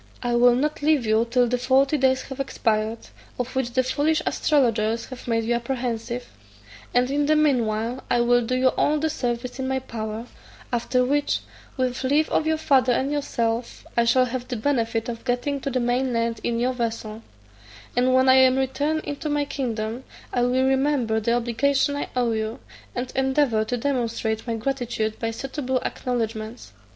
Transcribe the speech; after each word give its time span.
I 0.23 0.33
will 0.35 0.55
not 0.55 0.81
leave 0.81 1.05
you 1.05 1.27
till 1.29 1.45
the 1.47 1.59
forty 1.59 1.95
days 1.95 2.23
have 2.23 2.39
expired, 2.39 2.97
of 3.37 3.55
which 3.55 3.73
the 3.73 3.83
foolish 3.83 4.23
astrologers 4.25 5.05
have 5.09 5.27
made 5.27 5.43
you 5.43 5.53
apprehensive; 5.53 6.27
and 6.91 7.11
in 7.11 7.27
the 7.27 7.35
mean 7.35 7.67
while 7.67 8.03
I 8.09 8.21
will 8.21 8.41
do 8.43 8.55
you 8.55 8.69
all 8.69 8.97
the 8.97 9.11
service 9.11 9.59
in 9.59 9.67
my 9.67 9.77
power: 9.77 10.25
after 10.73 11.05
which, 11.05 11.41
with 11.77 12.03
leave 12.03 12.31
of 12.31 12.47
your 12.47 12.57
father 12.57 12.91
and 12.93 13.11
yourself, 13.11 13.85
I 13.95 14.05
shall 14.05 14.25
have 14.25 14.47
the 14.47 14.55
benefit 14.55 15.07
of 15.07 15.23
getting 15.23 15.59
to 15.61 15.69
the 15.69 15.79
main 15.79 16.13
land 16.13 16.39
in 16.43 16.59
your 16.59 16.73
vessel; 16.73 17.21
and 17.95 18.11
when 18.11 18.27
I 18.27 18.37
am 18.37 18.57
returned 18.57 19.01
into 19.03 19.29
my 19.29 19.45
kingdom, 19.45 20.03
I 20.33 20.41
will 20.41 20.65
remember 20.65 21.19
the 21.19 21.33
obligations 21.33 21.95
I 21.95 22.09
owe 22.15 22.31
you, 22.31 22.59
and 22.95 23.13
endeavour 23.15 23.65
to 23.65 23.77
demonstrate 23.77 24.47
my 24.47 24.55
gratitude 24.55 25.19
by 25.19 25.29
suitable 25.29 25.79
acknowedgments." 25.85 26.69